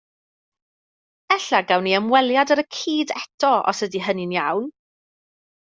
[1.35, 4.69] Ella gawn ni ymweliad ar y cyd eto os ydi hynny'n iawn